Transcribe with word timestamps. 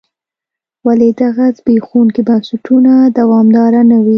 ولې 0.87 1.09
دغه 1.21 1.45
زبېښونکي 1.57 2.21
بنسټونه 2.29 2.93
دوامداره 3.19 3.81
نه 3.91 3.97
وي. 4.03 4.09